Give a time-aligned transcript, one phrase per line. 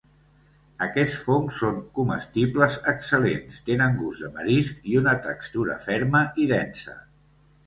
[0.83, 6.99] Aquests fongs són comestibles excel·lents, tenen gust de marisc i una textura ferma i densa.